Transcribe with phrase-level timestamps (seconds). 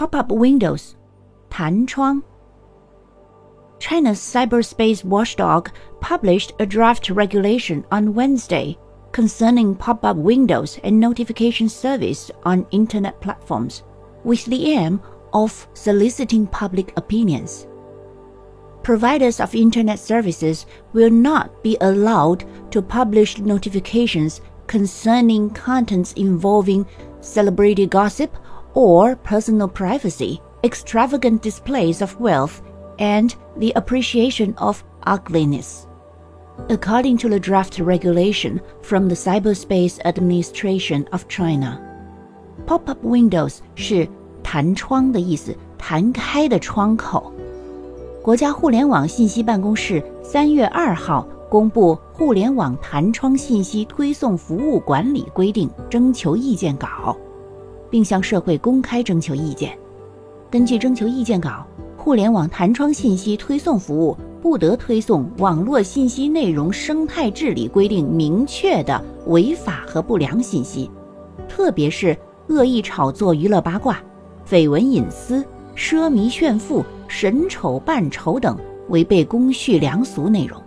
[0.00, 0.96] pop-up windows,
[1.50, 2.22] 弹窗.
[3.78, 5.68] China's cyberspace watchdog
[6.00, 8.78] published a draft regulation on Wednesday
[9.12, 13.82] concerning pop-up windows and notification service on internet platforms
[14.24, 15.02] with the aim
[15.34, 17.66] of soliciting public opinions.
[18.82, 20.64] Providers of internet services
[20.94, 26.86] will not be allowed to publish notifications concerning contents involving
[27.20, 28.34] celebrity gossip
[28.73, 32.61] or personal privacy, extravagant displays of wealth,
[32.97, 35.85] and the appreciation of ugliness.
[36.69, 41.79] According to the draft regulation from the Cyberspace Administration of China,
[42.65, 44.07] pop-up windows 是
[44.41, 47.31] 弹窗的意思，弹开的窗口。
[48.21, 57.15] 国家互联网信息办公室三月二号公布《互联网弹窗信息推送服务管理规定》征求意见稿，
[57.90, 59.76] 并向社会公开征求意见。
[60.50, 70.90] 根据征求意见稿，互联网弹窗信息推送服务不得推送网络信息内容生态治理规定明确的违法和不良信息，
[71.48, 72.16] 特别是
[72.48, 74.00] 恶意炒作、娱乐八卦、
[74.48, 75.44] 绯闻隐私、
[75.76, 78.56] 奢靡炫富、神丑扮丑等
[78.88, 80.60] 违背公序良俗内容。